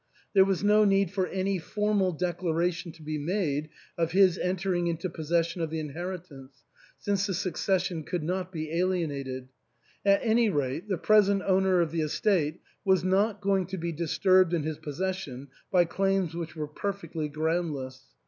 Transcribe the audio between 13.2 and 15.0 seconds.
going to be disturbed in his pos